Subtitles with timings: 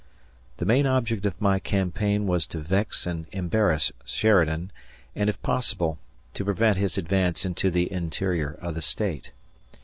[0.57, 4.71] The main object of my campaign was to vex and embarrass Sheridan
[5.15, 5.99] and, if possible,
[6.33, 9.29] to prevent his advance into the interior of the State.